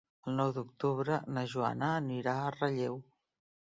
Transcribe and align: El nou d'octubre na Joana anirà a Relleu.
El 0.29 0.37
nou 0.37 0.53
d'octubre 0.55 1.21
na 1.37 1.45
Joana 1.53 1.93
anirà 2.01 2.37
a 2.49 2.53
Relleu. 2.61 3.03